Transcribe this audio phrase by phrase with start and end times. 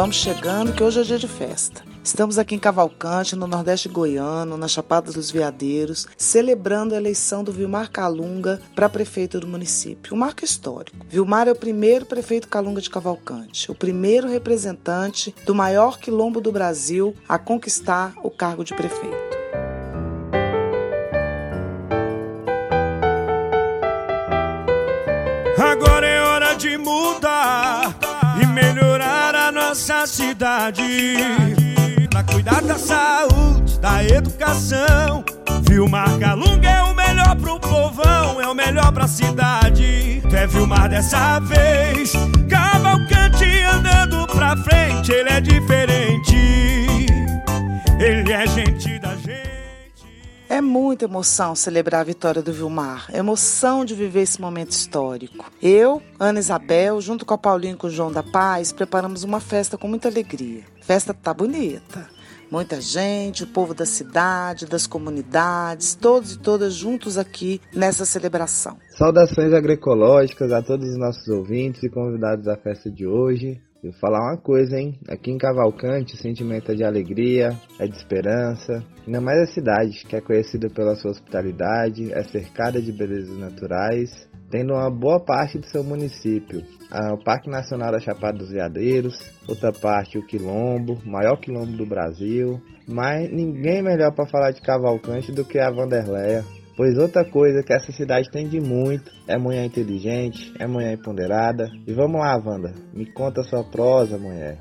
[0.00, 1.84] Vamos chegando que hoje é dia de festa.
[2.02, 7.52] Estamos aqui em Cavalcante, no Nordeste Goiano, na Chapada dos Veadeiros, celebrando a eleição do
[7.52, 10.14] Vilmar Calunga para prefeito do município.
[10.14, 10.96] Um marco histórico.
[11.06, 16.50] Vilmar é o primeiro prefeito Calunga de Cavalcante, o primeiro representante do maior quilombo do
[16.50, 19.38] Brasil a conquistar o cargo de prefeito.
[25.58, 27.69] Agora é hora de mudar
[29.70, 31.16] nossa cidade
[32.26, 35.24] cuidar da saúde, da educação.
[35.62, 40.22] Vilmar Calunga é o melhor pro povão, é o melhor pra cidade.
[40.28, 42.12] Tu é Vilmar dessa vez,
[42.48, 46.36] Cavalcante andando pra frente, ele é diferente.
[48.00, 49.49] Ele é gente da gente.
[50.50, 55.48] É muita emoção celebrar a vitória do Vilmar, emoção de viver esse momento histórico.
[55.62, 59.38] Eu, Ana Isabel, junto com a Paulinho e com o João da Paz, preparamos uma
[59.38, 60.64] festa com muita alegria.
[60.80, 62.10] A festa tá bonita.
[62.50, 68.76] Muita gente, o povo da cidade, das comunidades, todos e todas juntos aqui nessa celebração.
[68.98, 73.62] Saudações agroecológicas a todos os nossos ouvintes e convidados da festa de hoje.
[73.82, 74.98] Eu vou falar uma coisa, hein?
[75.08, 78.84] Aqui em Cavalcante, o sentimento é de alegria, é de esperança.
[79.06, 84.28] Ainda mais a cidade, que é conhecida pela sua hospitalidade, é cercada de belezas naturais
[84.50, 86.62] tendo uma boa parte do seu município.
[86.90, 89.16] Ah, o Parque Nacional da Chapada dos Veadeiros,
[89.48, 92.60] outra parte o Quilombo, maior quilombo do Brasil.
[92.86, 96.44] Mas ninguém melhor para falar de Cavalcante do que a Vanderleia.
[96.80, 101.70] Pois outra coisa que essa cidade tem de muito é mulher inteligente, é mulher empoderada.
[101.86, 104.56] E vamos lá, Wanda, me conta sua prosa, mulher.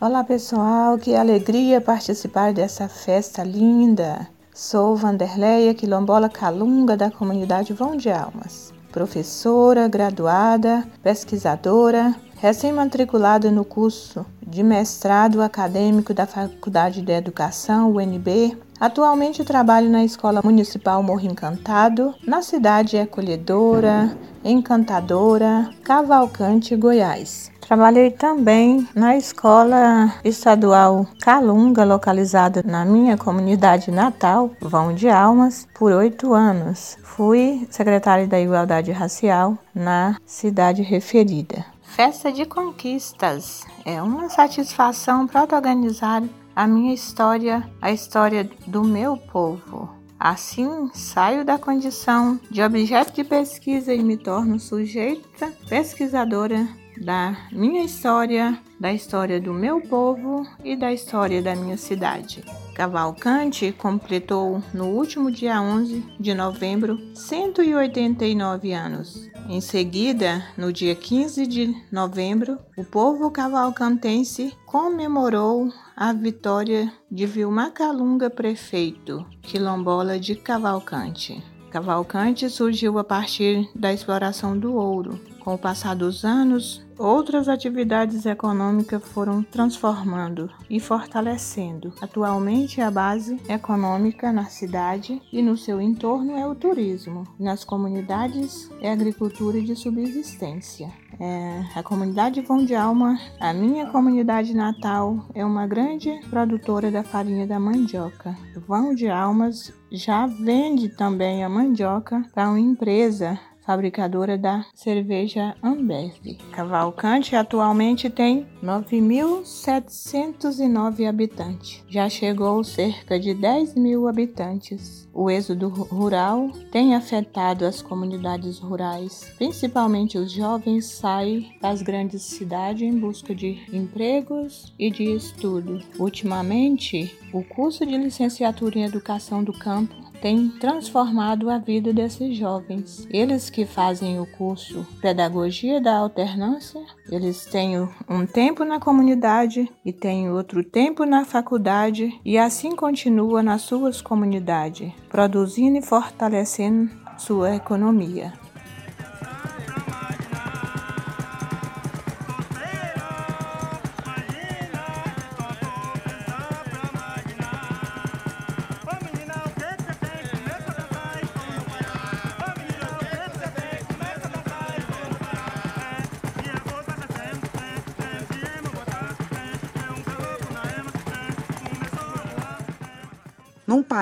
[0.00, 4.26] Olá pessoal, que alegria participar dessa festa linda.
[4.52, 14.26] Sou Vanderleia Quilombola Calunga da comunidade Vão de Almas, professora, graduada, pesquisadora, recém-matriculada no curso
[14.44, 18.63] de mestrado acadêmico da Faculdade de Educação, UNB.
[18.80, 27.52] Atualmente trabalho na Escola Municipal Morro Encantado, na cidade acolhedora, encantadora, Cavalcante, Goiás.
[27.60, 35.90] Trabalhei também na escola estadual Calunga, localizada na minha comunidade natal, Vão de Almas, por
[35.92, 36.98] oito anos.
[37.02, 41.64] Fui secretária da Igualdade Racial na cidade referida.
[41.82, 46.22] Festa de Conquistas é uma satisfação protagonizar
[46.54, 49.90] a minha história, a história do meu povo.
[50.18, 56.66] Assim, saio da condição de objeto de pesquisa e me torno sujeita pesquisadora
[56.96, 62.44] da minha história, da história do meu povo e da história da minha cidade.
[62.74, 69.30] Cavalcante completou no último dia 11 de novembro 189 anos.
[69.48, 77.70] Em seguida, no dia 15 de novembro, o povo cavalcantense comemorou a vitória de Vilmar
[77.70, 81.40] Calunga, prefeito quilombola de Cavalcante.
[81.70, 85.20] Cavalcante surgiu a partir da exploração do ouro.
[85.44, 91.92] Com o passar dos anos, Outras atividades econômicas foram transformando e fortalecendo.
[92.00, 97.26] Atualmente, a base econômica na cidade e no seu entorno é o turismo.
[97.38, 100.88] Nas comunidades, é agricultura de subsistência.
[101.18, 107.02] É, a comunidade Vão de Alma, a minha comunidade natal, é uma grande produtora da
[107.02, 108.36] farinha da mandioca.
[108.66, 116.36] Vão de Almas já vende também a mandioca para uma empresa fabricadora da cerveja Ambev.
[116.52, 121.82] Cavalcante atualmente tem 9.709 habitantes.
[121.88, 125.08] Já chegou cerca de 10 mil habitantes.
[125.12, 132.82] O êxodo rural tem afetado as comunidades rurais, principalmente os jovens saem das grandes cidades
[132.82, 135.80] em busca de empregos e de estudo.
[135.98, 143.06] Ultimamente, o curso de licenciatura em educação do campo tem transformado a vida desses jovens.
[143.10, 146.80] Eles que fazem o curso Pedagogia da Alternância,
[147.10, 147.78] eles têm
[148.08, 154.00] um tempo na comunidade e têm outro tempo na faculdade e assim continua nas suas
[154.00, 158.32] comunidades, produzindo e fortalecendo sua economia.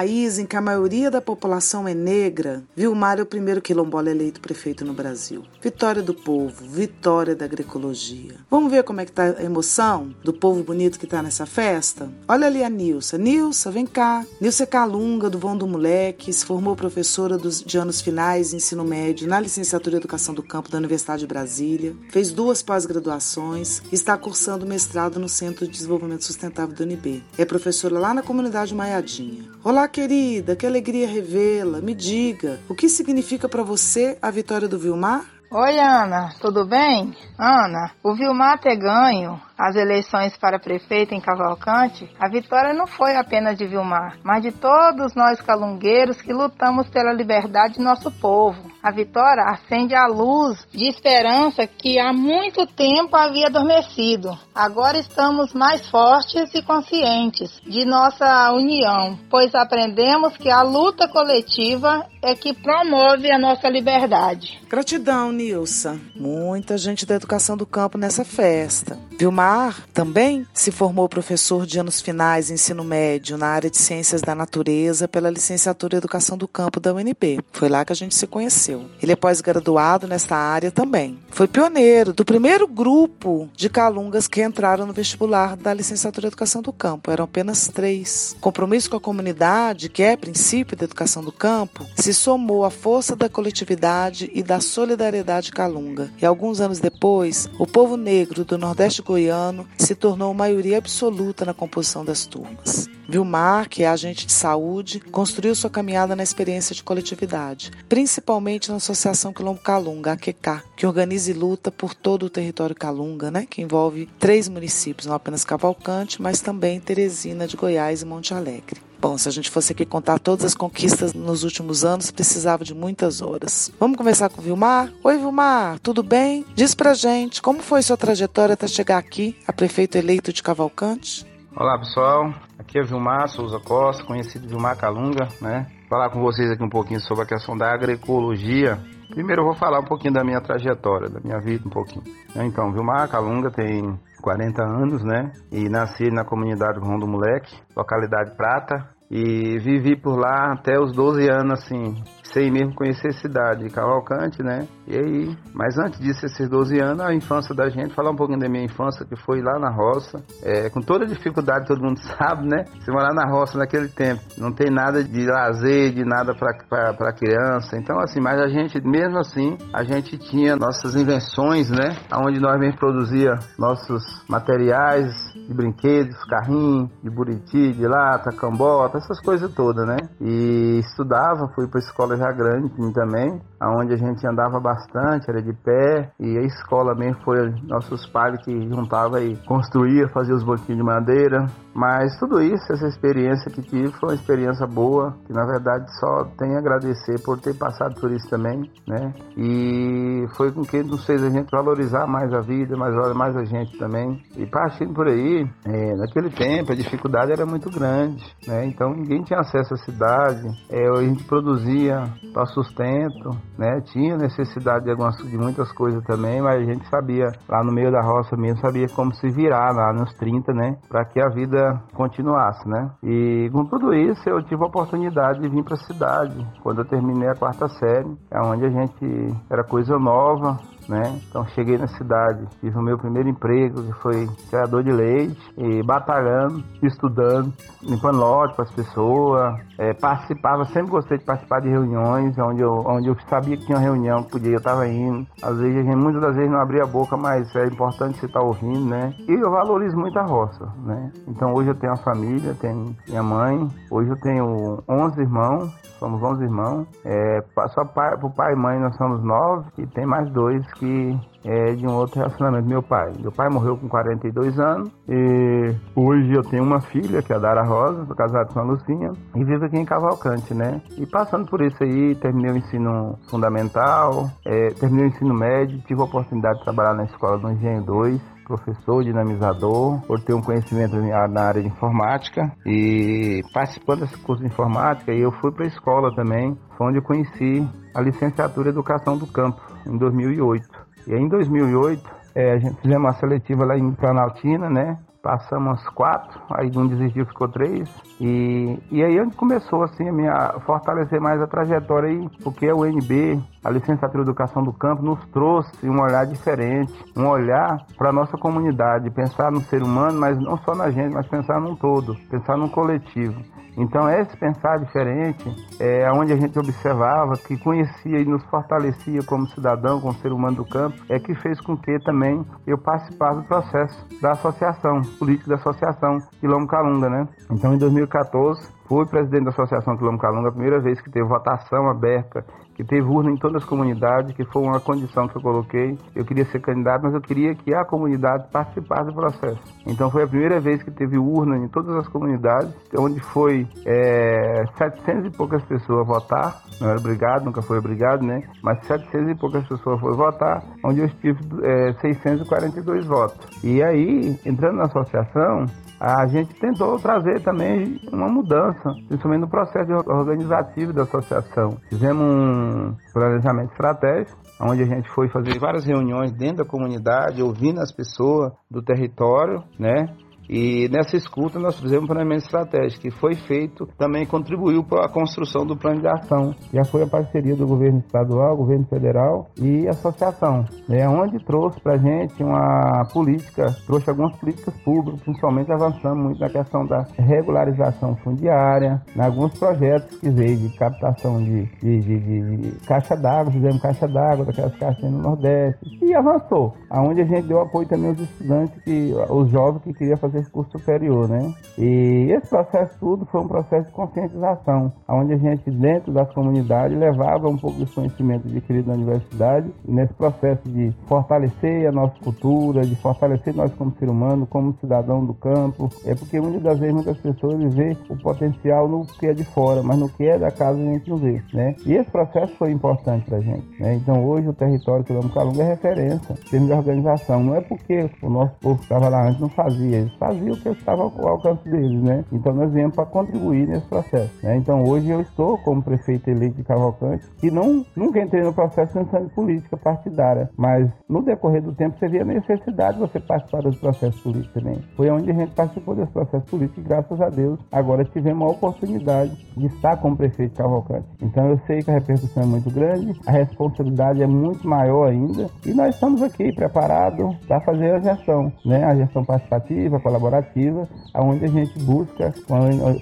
[0.02, 4.40] País em que a maioria da população é negra, Vilmar é o primeiro quilombola eleito
[4.40, 5.44] prefeito no Brasil.
[5.62, 8.34] Vitória do povo, vitória da agroecologia.
[8.50, 12.10] Vamos ver como é que tá a emoção do povo bonito que tá nessa festa?
[12.26, 13.16] Olha ali a Nilsa.
[13.16, 14.26] Nilsa, vem cá.
[14.40, 18.84] Nilsa é Calunga, do Vão do Moleque, se formou professora dos, de anos finais, ensino
[18.84, 21.94] médio, na licenciatura em Educação do Campo da Universidade de Brasília.
[22.10, 27.22] Fez duas pós-graduações e está cursando mestrado no Centro de Desenvolvimento Sustentável do UNB.
[27.38, 29.44] É professora lá na comunidade Maiadinha.
[29.62, 31.80] Olá, querida, que alegria revê-la.
[31.80, 35.26] Me diga, o que significa para você a vitória do Vilmar?
[35.50, 37.14] Oi, Ana, tudo bem?
[37.38, 43.14] Ana, o Vilmar ter ganho as eleições para prefeito em Cavalcante, a vitória não foi
[43.14, 48.72] apenas de Vilmar, mas de todos nós calungueiros que lutamos pela liberdade de nosso povo.
[48.82, 54.36] A vitória acende a luz de esperança que há muito tempo havia adormecido.
[54.52, 62.04] Agora estamos mais fortes e conscientes de nossa união, pois aprendemos que a luta coletiva
[62.20, 64.60] é que promove a nossa liberdade.
[64.68, 66.00] Gratidão, Nilsa.
[66.16, 68.98] Muita gente da educação do campo nessa festa.
[69.18, 69.51] Vilmar
[69.92, 75.06] também se formou professor de anos finais ensino médio na área de ciências da natureza
[75.06, 77.40] pela licenciatura em educação do campo da UNB.
[77.52, 78.86] Foi lá que a gente se conheceu.
[79.02, 81.18] Ele é pós-graduado nesta área também.
[81.30, 86.62] Foi pioneiro do primeiro grupo de calungas que entraram no vestibular da licenciatura em educação
[86.62, 87.10] do campo.
[87.10, 88.34] Eram apenas três.
[88.40, 93.14] Compromisso com a comunidade, que é princípio da educação do campo, se somou à força
[93.14, 96.10] da coletividade e da solidariedade calunga.
[96.20, 99.41] E alguns anos depois, o povo negro do Nordeste goiano
[99.78, 102.88] se tornou maioria absoluta na composição das turmas.
[103.08, 108.76] Vilmar, que é agente de saúde, construiu sua caminhada na experiência de coletividade, principalmente na
[108.76, 113.60] Associação Quilombo Calunga, AQK, que organiza e luta por todo o território Calunga, né, que
[113.60, 118.91] envolve três municípios, não apenas Cavalcante, mas também Teresina de Goiás e Monte Alegre.
[119.02, 122.72] Bom, se a gente fosse aqui contar todas as conquistas nos últimos anos, precisava de
[122.72, 123.72] muitas horas.
[123.80, 124.92] Vamos conversar com o Vilmar?
[125.02, 126.46] Oi, Vilmar, tudo bem?
[126.54, 131.26] Diz pra gente como foi sua trajetória até chegar aqui, a prefeito eleito de Cavalcante?
[131.56, 132.32] Olá, pessoal.
[132.56, 135.66] Aqui é Vilmar Souza Costa, conhecido Vilmar Calunga, né?
[135.90, 138.78] Falar com vocês aqui um pouquinho sobre a questão da agroecologia.
[139.12, 142.02] Primeiro eu vou falar um pouquinho da minha trajetória, da minha vida um pouquinho.
[142.34, 145.32] Então, Vilmar Calunga tem 40 anos, né?
[145.50, 148.88] E nasci na comunidade Ron do Moleque, localidade Prata.
[149.10, 154.66] E vivi por lá até os 12 anos, assim, sem mesmo conhecer cidade, Cavalcante, né?
[154.86, 158.40] E aí, mas antes disso, esses 12 anos, a infância da gente, falar um pouquinho
[158.40, 162.48] da minha infância, que foi lá na roça, é, com toda dificuldade, todo mundo sabe,
[162.48, 162.64] né?
[162.80, 167.76] Se morar na roça naquele tempo, não tem nada de lazer, de nada para criança.
[167.76, 171.96] Então, assim, mas a gente, mesmo assim, a gente tinha nossas invenções, né?
[172.14, 179.20] Onde nós mesmo produzia nossos materiais de brinquedos, carrinho, de buriti, de lata, cambota, essas
[179.20, 179.96] coisas todas, né?
[180.20, 186.10] E estudava, fui para escola grande também, aonde a gente andava bastante, era de pé,
[186.20, 190.82] e a escola mesmo foi nossos pais que juntava e construía, fazia os banquinhos de
[190.82, 191.46] madeira.
[191.74, 196.24] Mas tudo isso, essa experiência que tive foi uma experiência boa, que na verdade só
[196.38, 199.14] tenho a agradecer por ter passado por isso também, né?
[199.36, 203.44] E foi com que nos fez a gente valorizar mais a vida, mais, mais a
[203.44, 204.20] gente também.
[204.36, 208.66] E partindo por aí, é, naquele tempo a dificuldade era muito grande, né?
[208.66, 213.80] Então ninguém tinha acesso à cidade, é, a gente produzia para sustento, né?
[213.92, 217.90] Tinha necessidade de, algumas, de muitas coisas também, mas a gente sabia, lá no meio
[217.90, 220.76] da roça mesmo, sabia como se virar lá nos 30, né?
[220.88, 222.90] Para que a vida continuasse, né?
[223.02, 226.84] E com tudo isso eu tive a oportunidade de vir para a cidade, quando eu
[226.84, 230.58] terminei a quarta série, é onde a gente era coisa nova,
[230.88, 231.20] né?
[231.28, 235.82] Então cheguei na cidade, tive o meu primeiro emprego, que foi criador de leite, e
[235.82, 242.36] batalhando, estudando, limpando lote para as pessoas, é, participava, sempre gostei de participar de reuniões,
[242.38, 245.26] onde eu, onde eu sabia que tinha uma reunião, podia, eu estava indo.
[245.42, 248.44] Às vezes, muitas das vezes não abria a boca, mas é importante você estar tá
[248.44, 249.14] ouvindo, né?
[249.28, 251.10] E eu valorizo muito a roça, né?
[251.26, 256.22] Então hoje eu tenho a família, tenho minha mãe, hoje eu tenho 11 irmãos, somos
[256.22, 260.30] 11 irmãos, é, só pai, pro pai e mãe nós somos nove, e tem mais
[260.30, 262.68] dois que é de um outro relacionamento.
[262.68, 263.12] Meu pai.
[263.18, 267.38] Meu pai morreu com 42 anos e hoje eu tenho uma filha, que é a
[267.38, 270.80] Dara Rosa, sou casado com a Lucinha e vivo aqui em Cavalcante, né?
[270.96, 276.00] E passando por isso aí, terminei o ensino fundamental, é, terminei o ensino médio, tive
[276.00, 280.96] a oportunidade de trabalhar na escola do Engenho 2, professor dinamizador, por ter um conhecimento
[280.96, 286.14] na área de informática e participando desse curso de informática, eu fui para a escola
[286.14, 290.68] também, onde eu conheci a licenciatura em Educação do Campo, em 2008.
[291.06, 292.02] E aí, em 2008,
[292.34, 294.98] é, a gente fizemos uma seletiva lá em Planaltina, né?
[295.22, 297.88] Passamos quatro, aí um desistiu, ficou três.
[298.20, 302.74] E, e aí onde começou assim a minha fortalecer mais a trajetória aí, porque a
[302.74, 308.10] UNB, a licenciatura de educação do campo, nos trouxe um olhar diferente, um olhar para
[308.10, 311.76] a nossa comunidade, pensar no ser humano, mas não só na gente, mas pensar num
[311.76, 313.40] todo, pensar num coletivo.
[313.76, 315.44] Então, esse pensar diferente,
[315.80, 320.56] é onde a gente observava, que conhecia e nos fortalecia como cidadão, como ser humano
[320.56, 325.50] do campo, é que fez com que também eu participasse do processo da associação, política
[325.50, 327.28] da associação Quilombo Calunga, né?
[327.50, 331.88] Então, em 2014, fui presidente da Associação Quilombo Calunga, a primeira vez que teve votação
[331.88, 335.98] aberta que teve urna em todas as comunidades, que foi uma condição que eu coloquei.
[336.14, 339.60] Eu queria ser candidato, mas eu queria que a comunidade participasse do processo.
[339.86, 344.64] Então foi a primeira vez que teve urna em todas as comunidades, onde foi é,
[344.76, 346.62] 700 e poucas pessoas votar.
[346.80, 348.42] Não era obrigado, nunca foi obrigado, né?
[348.62, 353.38] Mas 700 e poucas pessoas foram votar, onde eu tive é, 642 votos.
[353.62, 355.66] E aí, entrando na associação,
[356.04, 361.76] a gente tentou trazer também uma mudança, principalmente no processo organizativo da associação.
[361.88, 367.80] Fizemos um planejamento estratégico, onde a gente foi fazer várias reuniões dentro da comunidade, ouvindo
[367.80, 370.12] as pessoas do território, né?
[370.48, 375.08] E nessa escuta nós fizemos um planejamento estratégico que foi feito, também contribuiu para a
[375.08, 376.54] construção do plano de ação.
[376.72, 381.94] Já foi a parceria do governo estadual, governo federal e associação, né, onde trouxe para
[381.94, 388.16] a gente uma política, trouxe algumas políticas públicas, principalmente avançando muito na questão da regularização
[388.16, 393.80] fundiária, em alguns projetos que veio de captação de, de, de, de caixa d'água, fizemos
[393.80, 398.20] caixa d'água daquelas caixas no Nordeste e avançou, aonde a gente deu apoio também aos
[398.20, 401.52] estudantes, que, os jovens que queriam fazer fazer curso superior, né?
[401.78, 406.98] E esse processo tudo foi um processo de conscientização, onde a gente, dentro das comunidades,
[406.98, 412.82] levava um pouco desse conhecimento adquirido na universidade, nesse processo de fortalecer a nossa cultura,
[412.82, 415.88] de fortalecer nós como ser humano, como cidadão do campo.
[416.04, 419.82] É porque muitas das vezes muitas pessoas vê o potencial no que é de fora,
[419.82, 421.74] mas no que é da casa a gente não vê, né?
[421.86, 423.94] E esse processo foi importante para a gente, né?
[423.94, 427.42] Então hoje o território que Calunga é referência em termos de organização.
[427.42, 430.56] Não é porque o nosso povo que estava lá antes não fazia, eles fazia o
[430.56, 432.24] que estava ao alcance deles, né?
[432.30, 434.56] Então nós viemos para contribuir nesse processo, né?
[434.56, 438.92] Então hoje eu estou como prefeito eleito de Cavalcante e não nunca entrei no processo
[438.92, 443.18] pensando em política partidária, mas no decorrer do tempo você via a necessidade de você
[443.18, 444.78] participar desse processo político também.
[444.96, 448.50] Foi onde a gente participou desse processo político e graças a Deus agora tivemos a
[448.52, 451.06] oportunidade de estar como prefeito de Cavalcante.
[451.20, 455.48] Então eu sei que a repercussão é muito grande, a responsabilidade é muito maior ainda
[455.66, 458.84] e nós estamos aqui preparados para fazer a gestão, né?
[458.84, 462.34] A gestão participativa, colaborativa, onde a gente busca,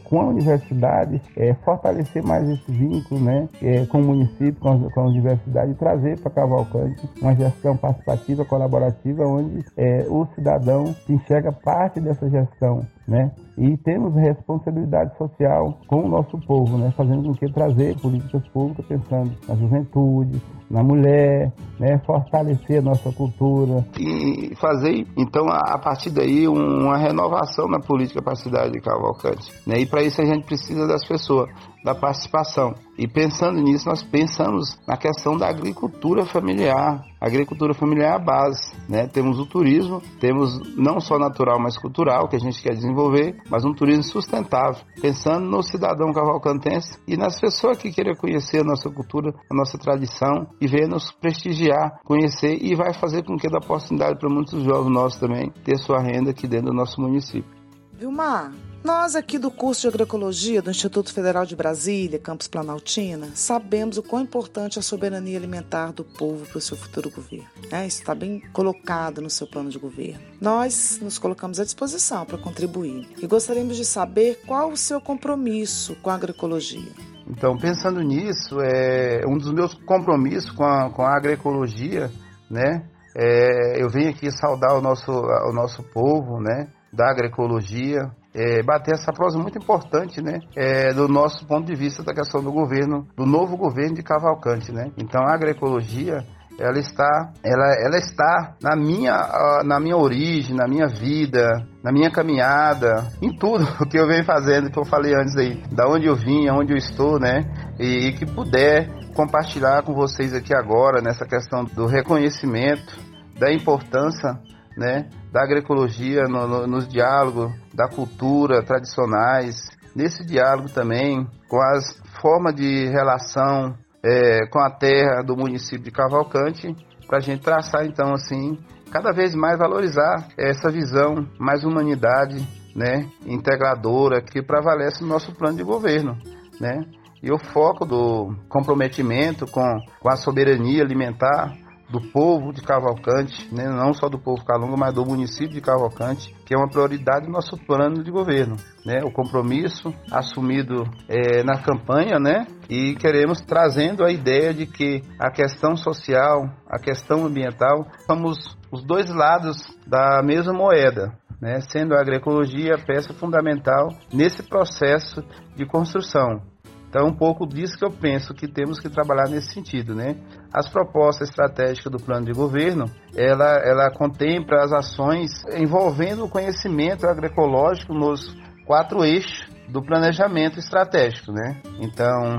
[0.04, 4.90] com a, universidade, é, fortalecer mais esse vínculo né, é, com o município, com a,
[4.90, 10.94] com a universidade, e trazer para Cavalcante uma gestão participativa, colaborativa, onde é, o cidadão
[11.08, 13.32] enxerga parte dessa gestão né?
[13.58, 16.92] E temos responsabilidade social com o nosso povo, né?
[16.96, 20.40] Fazendo com que trazer políticas públicas pensando na juventude,
[20.70, 21.98] na mulher, né?
[22.06, 23.84] Fortalecer a nossa cultura.
[23.98, 29.52] E fazer, então, a partir daí, uma renovação na política para a cidade de Cavalcante,
[29.66, 29.80] né?
[29.80, 31.50] E para isso a gente precisa das pessoas
[31.84, 32.74] da participação.
[32.98, 37.02] E pensando nisso, nós pensamos na questão da agricultura familiar.
[37.20, 39.06] Agricultura familiar é a base, né?
[39.06, 43.64] Temos o turismo, temos não só natural, mas cultural, que a gente quer desenvolver, mas
[43.64, 48.90] um turismo sustentável, pensando no cidadão cavalcantense e nas pessoas que querem conhecer a nossa
[48.90, 53.56] cultura, a nossa tradição e ver nos prestigiar, conhecer e vai fazer com que dê
[53.56, 57.50] oportunidade para muitos jovens nossos também ter sua renda aqui dentro do nosso município.
[57.92, 63.98] Vilmar, nós aqui do curso de agroecologia do Instituto Federal de Brasília, Campus Planaltina, sabemos
[63.98, 67.46] o quão importante é a soberania alimentar do povo para o seu futuro governo.
[67.70, 70.20] É, isso está bem colocado no seu plano de governo.
[70.40, 75.94] Nós nos colocamos à disposição para contribuir e gostaríamos de saber qual o seu compromisso
[75.96, 76.92] com a agroecologia.
[77.28, 82.10] Então, pensando nisso, é um dos meus compromissos com a, com a agroecologia,
[82.50, 82.88] né?
[83.14, 86.68] É, eu venho aqui saudar o nosso, o nosso povo, né?
[86.92, 92.02] Da agroecologia, é, bater essa prosa muito importante, né, é, do nosso ponto de vista
[92.02, 94.90] da questão do governo, do novo governo de Cavalcante, né.
[94.96, 96.24] Então a agroecologia
[96.58, 102.10] ela está, ela, ela está na minha, na minha origem, na minha vida, na minha
[102.10, 106.06] caminhada, em tudo o que eu venho fazendo, que eu falei antes aí, da onde
[106.06, 111.00] eu vim, aonde eu estou, né, e, e que puder compartilhar com vocês aqui agora
[111.00, 112.94] nessa questão do reconhecimento
[113.38, 114.38] da importância
[114.76, 119.56] né, da agroecologia no, no, nos diálogos da cultura tradicionais,
[119.94, 125.90] nesse diálogo também com as formas de relação é, com a terra do município de
[125.90, 126.74] Cavalcante,
[127.06, 128.58] para a gente traçar então assim
[128.90, 135.56] cada vez mais valorizar essa visão mais humanidade, né, integradora que prevalece no nosso plano
[135.56, 136.16] de governo,
[136.60, 136.84] né?
[137.22, 139.62] E o foco do comprometimento com,
[140.00, 141.52] com a soberania alimentar
[141.90, 143.68] do povo de Cavalcante, né?
[143.68, 147.32] não só do povo Calunga, mas do município de Cavalcante, que é uma prioridade do
[147.32, 148.56] nosso plano de governo.
[148.86, 149.00] Né?
[149.04, 152.46] O compromisso assumido é, na campanha, né?
[152.68, 158.84] e queremos trazendo a ideia de que a questão social, a questão ambiental, somos os
[158.84, 159.56] dois lados
[159.86, 161.12] da mesma moeda.
[161.40, 161.60] Né?
[161.60, 165.24] Sendo a agroecologia a peça fundamental nesse processo
[165.56, 166.42] de construção.
[166.90, 170.16] Então, um pouco disso que eu penso que temos que trabalhar nesse sentido, né?
[170.52, 177.06] As propostas estratégicas do plano de governo, ela, ela contempla as ações envolvendo o conhecimento
[177.06, 181.62] agroecológico nos quatro eixos do planejamento estratégico, né?
[181.78, 182.38] Então,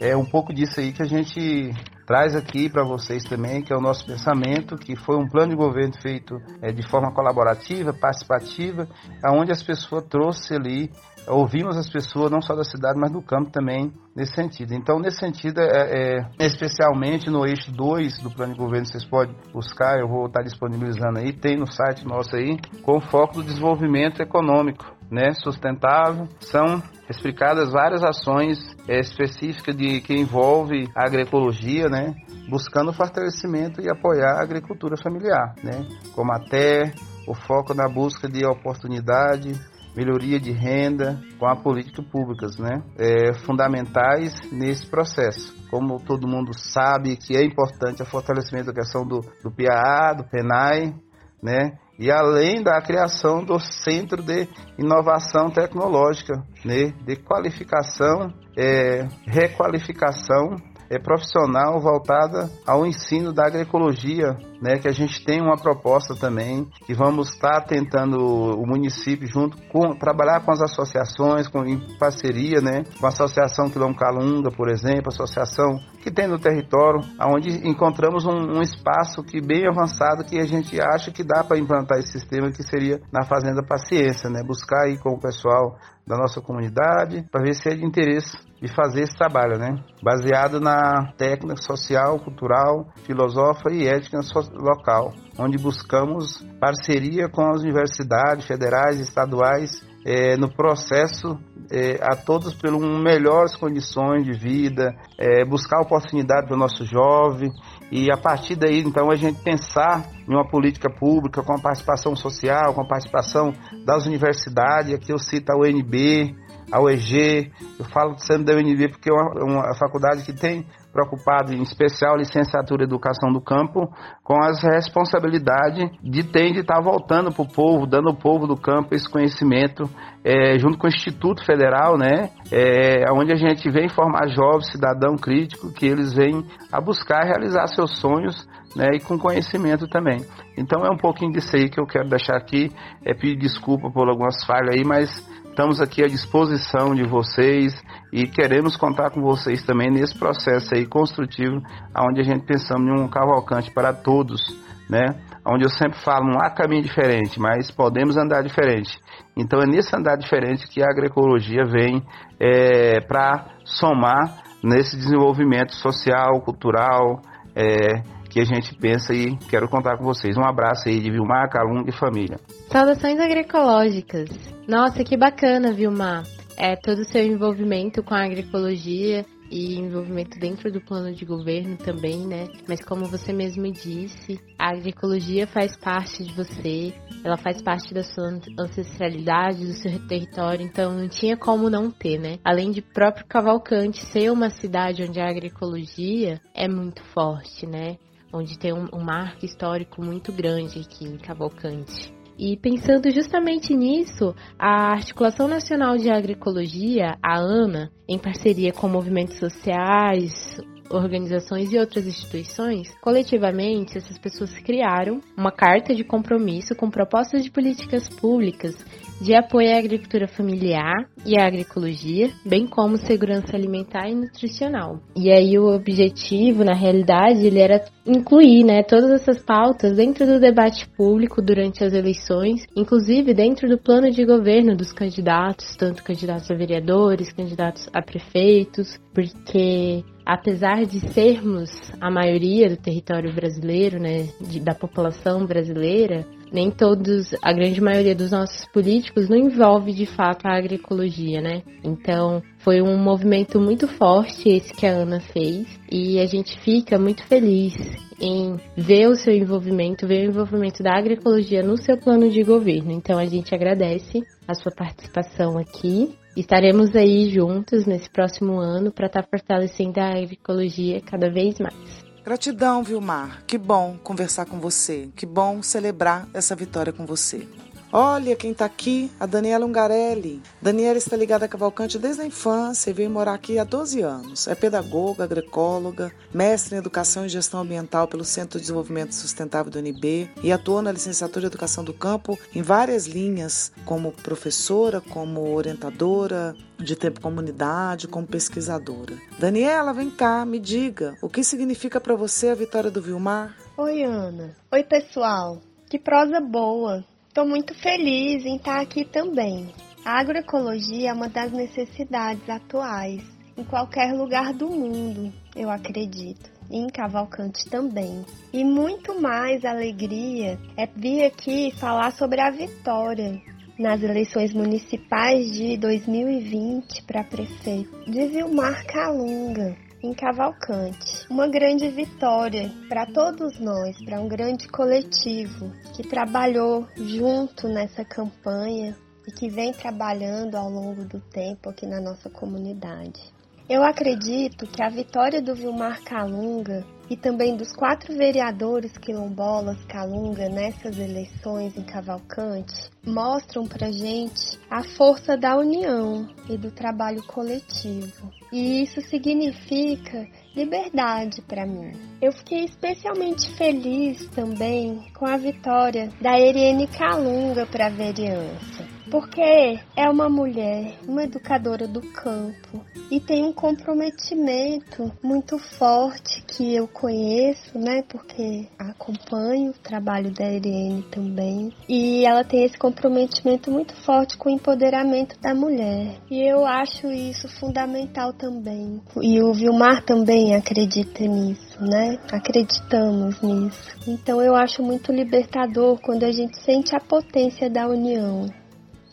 [0.00, 1.72] é um pouco disso aí que a gente
[2.04, 5.56] traz aqui para vocês também, que é o nosso pensamento, que foi um plano de
[5.56, 8.88] governo feito é, de forma colaborativa, participativa,
[9.24, 10.90] aonde as pessoas trouxeram ali
[11.26, 14.74] ouvimos as pessoas, não só da cidade, mas do campo também, nesse sentido.
[14.74, 19.34] Então, nesse sentido, é, é, especialmente no eixo 2 do plano de governo, vocês podem
[19.52, 24.20] buscar, eu vou estar disponibilizando aí, tem no site nosso aí, com foco do desenvolvimento
[24.20, 26.26] econômico, né, sustentável.
[26.40, 32.14] São explicadas várias ações é, específicas de que envolve a agroecologia, né,
[32.48, 36.92] buscando o fortalecimento e apoiar a agricultura familiar, né, como até
[37.26, 39.52] o foco na busca de oportunidade,
[39.94, 42.82] melhoria de renda, com a política públicas, né?
[42.98, 45.54] É, fundamentais nesse processo.
[45.70, 50.24] Como todo mundo sabe que é importante o fortalecimento da questão do, do PAA, do
[50.24, 50.94] PENAI,
[51.42, 51.72] né?
[51.98, 56.34] E além da criação do Centro de Inovação Tecnológica,
[56.64, 56.92] né?
[57.04, 60.56] De qualificação, é, requalificação
[60.90, 66.68] é, profissional voltada ao ensino da agroecologia, né, que a gente tem uma proposta também,
[66.86, 72.60] que vamos estar tentando o município junto com trabalhar com as associações, com em parceria,
[72.60, 78.24] né, com a Associação Quilombo Calunga, por exemplo, associação que tem no território, onde encontramos
[78.24, 82.12] um, um espaço que bem avançado que a gente acha que dá para implantar esse
[82.12, 87.24] sistema que seria na Fazenda Paciência, né, buscar aí com o pessoal da nossa comunidade
[87.30, 89.74] para ver se é de interesse de fazer esse trabalho, né?
[90.00, 94.20] Baseado na técnica social, cultural, filosófica e ética
[94.54, 101.38] local, onde buscamos parceria com as universidades federais e estaduais é, no processo
[101.70, 107.50] é, a todos por melhores condições de vida, é, buscar oportunidade para o nosso jovem.
[107.90, 112.16] E a partir daí então a gente pensar em uma política pública com a participação
[112.16, 113.52] social, com a participação
[113.84, 116.34] das universidades, aqui eu cito a UNB,
[116.72, 121.52] a UEG, eu falo sendo da UNB porque é uma, uma faculdade que tem preocupado
[121.52, 123.88] em especial licenciatura educação do campo
[124.22, 128.56] com as responsabilidades de ter de estar voltando para o povo, dando ao povo do
[128.56, 129.88] campo esse conhecimento,
[130.24, 135.16] é, junto com o Instituto Federal, né, é, onde a gente vem formar jovens, cidadão
[135.16, 140.24] crítico, que eles vêm a buscar realizar seus sonhos né, e com conhecimento também.
[140.56, 142.70] Então é um pouquinho disso aí que eu quero deixar aqui,
[143.04, 145.10] é pedir desculpa por algumas falhas aí, mas
[145.52, 147.74] Estamos aqui à disposição de vocês
[148.10, 151.60] e queremos contar com vocês também nesse processo aí construtivo,
[151.94, 154.40] onde a gente pensamos em um cavalcante para todos,
[154.88, 155.14] né?
[155.46, 158.98] Onde eu sempre falo, não há caminho diferente, mas podemos andar diferente.
[159.36, 162.02] Então é nesse andar diferente que a agroecologia vem
[162.40, 167.20] é, para somar nesse desenvolvimento social, cultural,
[167.54, 168.02] é,
[168.32, 170.36] que a gente pensa e quero contar com vocês.
[170.36, 172.38] Um abraço aí de Vilmar, Calum e família.
[172.70, 174.30] Saudações agroecológicas.
[174.66, 176.24] Nossa, que bacana, Vilmar.
[176.56, 181.76] É todo o seu envolvimento com a agroecologia e envolvimento dentro do plano de governo
[181.76, 182.48] também, né?
[182.66, 188.02] Mas como você mesmo disse, a agroecologia faz parte de você, ela faz parte da
[188.02, 192.38] sua ancestralidade, do seu território, então não tinha como não ter, né?
[192.42, 197.98] Além de próprio Cavalcante ser uma cidade onde a agroecologia é muito forte, né?
[198.32, 202.12] Onde tem um, um marco histórico muito grande aqui em Cavalcante.
[202.38, 209.38] E pensando justamente nisso, a Articulação Nacional de Agroecologia, a ANA, em parceria com movimentos
[209.38, 210.58] sociais,
[210.90, 217.50] organizações e outras instituições, coletivamente, essas pessoas criaram uma carta de compromisso com propostas de
[217.50, 218.74] políticas públicas
[219.22, 224.98] de apoio à agricultura familiar e à agroecologia, bem como segurança alimentar e nutricional.
[225.16, 230.40] E aí o objetivo, na realidade, ele era incluir né, todas essas pautas dentro do
[230.40, 236.50] debate público durante as eleições, inclusive dentro do plano de governo dos candidatos, tanto candidatos
[236.50, 244.28] a vereadores, candidatos a prefeitos, porque apesar de sermos a maioria do território brasileiro, né,
[244.40, 250.04] de, da população brasileira, nem todos, a grande maioria dos nossos políticos não envolve de
[250.04, 251.62] fato a agroecologia, né?
[251.82, 256.98] Então, foi um movimento muito forte esse que a Ana fez e a gente fica
[256.98, 257.74] muito feliz
[258.20, 262.92] em ver o seu envolvimento, ver o envolvimento da agroecologia no seu plano de governo.
[262.92, 266.14] Então, a gente agradece a sua participação aqui.
[266.36, 272.11] Estaremos aí juntos nesse próximo ano para estar tá fortalecendo a agroecologia cada vez mais.
[272.24, 273.42] Gratidão, Vilmar.
[273.48, 275.08] Que bom conversar com você.
[275.16, 277.48] Que bom celebrar essa vitória com você.
[277.94, 280.40] Olha quem está aqui, a Daniela Ungarelli.
[280.62, 284.48] Daniela está ligada a Cavalcante desde a infância e veio morar aqui há 12 anos.
[284.48, 289.78] É pedagoga, agroecóloga, mestre em Educação e Gestão Ambiental pelo Centro de Desenvolvimento Sustentável do
[289.78, 295.54] UNB e atuou na licenciatura de Educação do Campo em várias linhas, como professora, como
[295.54, 299.18] orientadora de tempo comunidade, como pesquisadora.
[299.38, 303.54] Daniela, vem cá, me diga, o que significa para você a vitória do Vilmar?
[303.76, 304.56] Oi, Ana.
[304.72, 305.60] Oi, pessoal.
[305.90, 307.04] Que prosa boa.
[307.32, 309.72] Estou muito feliz em estar aqui também.
[310.04, 313.22] A agroecologia é uma das necessidades atuais
[313.56, 318.22] em qualquer lugar do mundo, eu acredito, e em Cavalcante também.
[318.52, 323.40] E muito mais alegria é vir aqui falar sobre a vitória
[323.78, 331.26] nas eleições municipais de 2020 para prefeito de Vilmar Calunga em Cavalcante.
[331.30, 338.96] Uma grande vitória para todos nós, para um grande coletivo que trabalhou junto nessa campanha
[339.26, 343.22] e que vem trabalhando ao longo do tempo aqui na nossa comunidade.
[343.68, 350.48] Eu acredito que a vitória do Vilmar Calunga e também dos quatro vereadores quilombolas Calunga
[350.48, 358.41] nessas eleições em Cavalcante mostram pra gente a força da união e do trabalho coletivo.
[358.52, 361.92] E isso significa liberdade para mim.
[362.20, 369.78] Eu fiquei especialmente feliz também com a vitória da Eriene Calunga para a vereança porque
[369.94, 376.88] é uma mulher, uma educadora do campo e tem um comprometimento muito forte que eu
[376.88, 378.02] conheço, né?
[378.08, 384.48] Porque acompanho o trabalho da Irene também e ela tem esse comprometimento muito forte com
[384.48, 388.98] o empoderamento da mulher e eu acho isso fundamental também.
[389.20, 392.18] E o Vilmar também acredita nisso, né?
[392.32, 393.94] Acreditamos nisso.
[394.08, 398.61] Então eu acho muito libertador quando a gente sente a potência da união.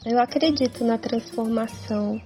[0.05, 2.21] Eu acredito na transformação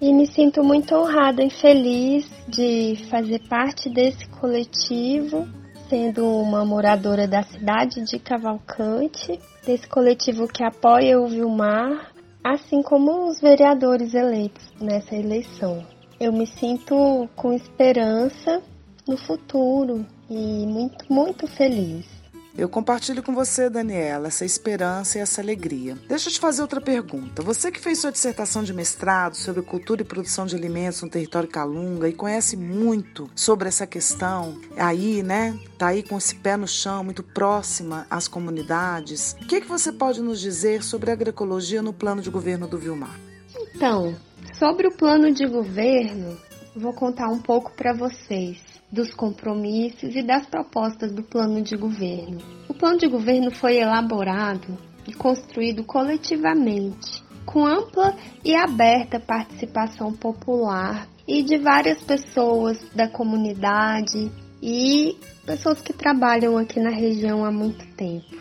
[0.00, 5.48] e me sinto muito honrada e feliz de fazer parte desse coletivo,
[5.88, 12.12] sendo uma moradora da cidade de Cavalcante, desse coletivo que apoia o Vilmar,
[12.44, 15.84] assim como os vereadores eleitos nessa eleição.
[16.20, 18.62] Eu me sinto com esperança
[19.06, 22.17] no futuro e muito, muito feliz.
[22.58, 25.96] Eu compartilho com você, Daniela, essa esperança e essa alegria.
[26.08, 27.40] Deixa eu te fazer outra pergunta.
[27.40, 31.48] Você que fez sua dissertação de mestrado sobre cultura e produção de alimentos no território
[31.48, 35.56] Calunga e conhece muito sobre essa questão, aí, né?
[35.78, 39.36] Tá aí com esse pé no chão, muito próxima às comunidades.
[39.40, 42.76] O que, que você pode nos dizer sobre a agroecologia no plano de governo do
[42.76, 43.16] Vilmar?
[43.56, 44.16] Então,
[44.58, 46.36] sobre o plano de governo,
[46.74, 52.38] vou contar um pouco para vocês dos compromissos e das propostas do plano de governo.
[52.68, 61.06] O plano de governo foi elaborado e construído coletivamente, com ampla e aberta participação popular
[61.26, 64.30] e de várias pessoas da comunidade
[64.62, 68.36] e pessoas que trabalham aqui na região há muito tempo.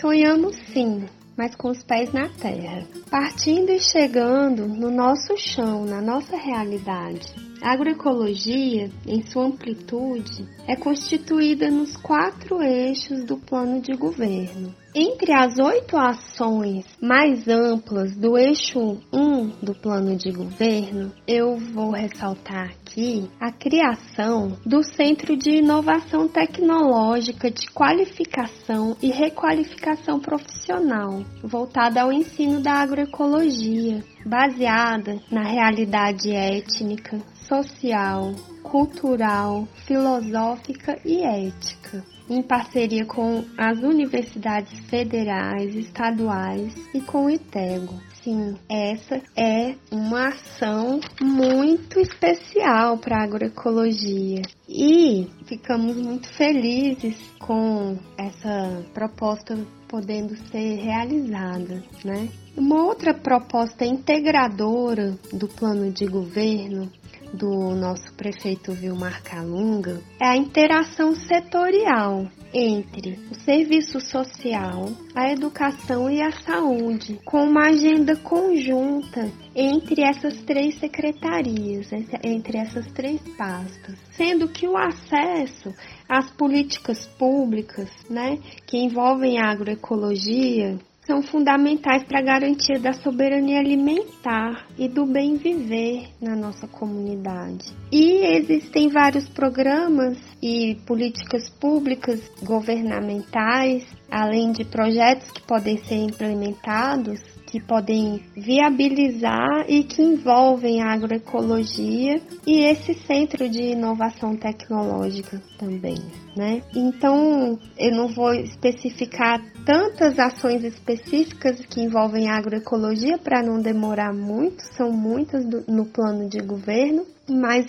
[0.00, 6.00] Sonhamos sim, mas com os pés na terra, partindo e chegando no nosso chão, na
[6.00, 13.96] nossa realidade a agroecologia, em sua amplitude, é constituída nos quatro eixos do plano de
[13.96, 14.74] governo.
[14.94, 21.90] Entre as oito ações mais amplas do eixo 1 do plano de governo, eu vou
[21.90, 32.02] ressaltar aqui a criação do Centro de Inovação Tecnológica de Qualificação e Requalificação Profissional, voltada
[32.02, 43.06] ao ensino da agroecologia, baseada na realidade étnica, social, cultural, filosófica e ética, em parceria
[43.06, 47.94] com as universidades federais, estaduais e com o ITEGO,
[48.28, 54.42] assim, essa é uma ação muito especial para a agroecologia.
[54.68, 59.56] E ficamos muito felizes com essa proposta
[59.88, 62.28] podendo ser realizada, né?
[62.56, 66.90] Uma outra proposta integradora do plano de governo
[67.32, 76.10] do nosso prefeito Vilmar Calunga é a interação setorial entre o serviço social, a educação
[76.10, 81.90] e a saúde, com uma agenda conjunta entre essas três secretarias,
[82.22, 85.74] entre essas três pastas, sendo que o acesso
[86.08, 93.58] às políticas públicas, né, que envolvem a agroecologia, são fundamentais para a garantia da soberania
[93.58, 97.72] alimentar e do bem viver na nossa comunidade.
[97.90, 107.37] E existem vários programas e políticas públicas governamentais, além de projetos que podem ser implementados
[107.48, 115.96] que podem viabilizar e que envolvem a agroecologia e esse centro de inovação tecnológica também,
[116.36, 116.62] né?
[116.76, 124.12] Então, eu não vou especificar tantas ações específicas que envolvem a agroecologia para não demorar
[124.12, 127.66] muito, são muitas do, no plano de governo, mas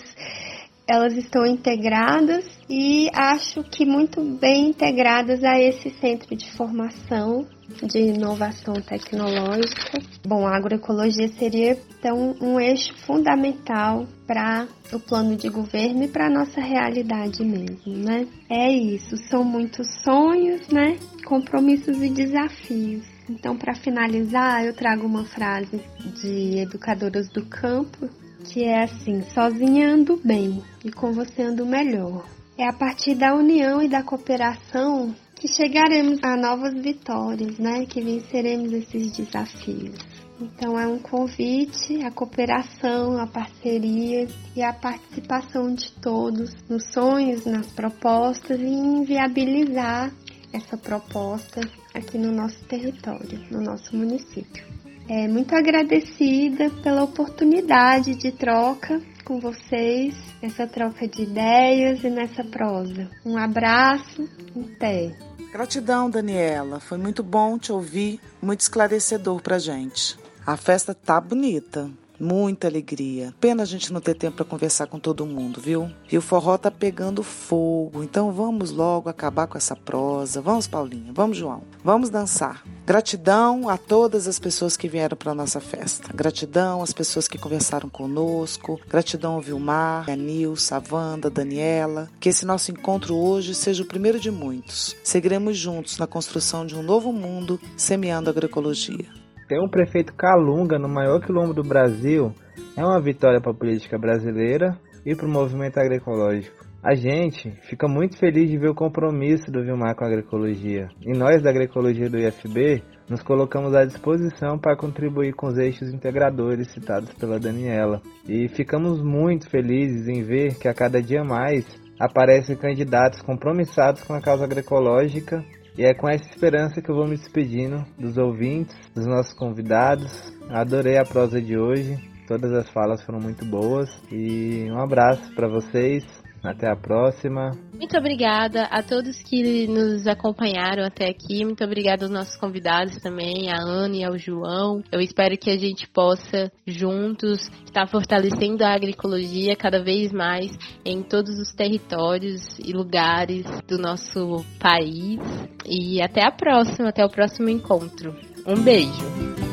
[0.89, 7.45] elas estão integradas e acho que muito bem integradas a esse centro de formação
[7.83, 9.99] de inovação tecnológica.
[10.25, 16.25] Bom, a agroecologia seria então um eixo fundamental para o plano de governo e para
[16.25, 18.27] a nossa realidade mesmo, né?
[18.49, 20.97] É isso, são muitos sonhos, né?
[21.23, 23.03] Compromissos e desafios.
[23.29, 25.79] Então, para finalizar, eu trago uma frase
[26.19, 28.09] de educadoras do campo
[28.49, 32.25] que é assim: sozinha ando bem e com você ando melhor.
[32.57, 37.85] É a partir da união e da cooperação que chegaremos a novas vitórias, né?
[37.85, 39.95] Que venceremos esses desafios.
[40.41, 47.45] Então é um convite à cooperação, à parceria e à participação de todos nos sonhos,
[47.45, 50.11] nas propostas e em viabilizar
[50.51, 51.61] essa proposta
[51.93, 54.78] aqui no nosso território, no nosso município.
[55.09, 62.43] É muito agradecida pela oportunidade de troca com vocês, essa troca de ideias e nessa
[62.43, 63.09] prosa.
[63.25, 64.29] Um abraço,
[64.75, 65.11] até.
[65.51, 66.79] Gratidão, Daniela.
[66.79, 70.15] Foi muito bom te ouvir, muito esclarecedor pra gente.
[70.45, 71.89] A festa tá bonita.
[72.19, 73.33] Muita alegria.
[73.39, 75.89] Pena a gente não ter tempo para conversar com todo mundo, viu?
[76.11, 78.03] E o forró tá pegando fogo.
[78.03, 80.41] Então vamos logo acabar com essa prosa.
[80.41, 81.11] Vamos, Paulinha.
[81.13, 81.63] Vamos, João.
[81.83, 82.63] Vamos dançar.
[82.85, 86.11] Gratidão a todas as pessoas que vieram para nossa festa.
[86.13, 88.79] Gratidão às pessoas que conversaram conosco.
[88.89, 92.09] Gratidão ao Vilmar, a Nilson, a Wanda, a Daniela.
[92.19, 94.95] Que esse nosso encontro hoje seja o primeiro de muitos.
[95.03, 99.18] Seguiremos juntos na construção de um novo mundo, semeando agroecologia.
[99.49, 102.31] Ter um prefeito Calunga no maior quilombo do Brasil
[102.77, 106.67] é uma vitória para a política brasileira e para o movimento agroecológico.
[106.83, 110.89] A gente fica muito feliz de ver o compromisso do Vilmar com a agroecologia.
[111.01, 115.91] E nós da agroecologia do IFB nos colocamos à disposição para contribuir com os eixos
[115.91, 118.03] integradores citados pela Daniela.
[118.27, 121.65] E ficamos muito felizes em ver que a cada dia mais
[121.99, 125.43] aparecem candidatos compromissados com a causa agroecológica
[125.79, 130.11] e é com essa esperança que eu vou me despedindo dos ouvintes, dos nossos convidados.
[130.49, 131.97] Adorei a prosa de hoje.
[132.27, 136.03] Todas as falas foram muito boas e um abraço para vocês.
[136.43, 137.51] Até a próxima.
[137.73, 141.43] Muito obrigada a todos que nos acompanharam até aqui.
[141.43, 144.81] Muito obrigada aos nossos convidados também, a Ana e ao João.
[144.91, 151.03] Eu espero que a gente possa juntos estar fortalecendo a agroecologia cada vez mais em
[151.03, 155.19] todos os territórios e lugares do nosso país.
[155.65, 158.15] E até a próxima, até o próximo encontro.
[158.45, 159.48] Um beijo.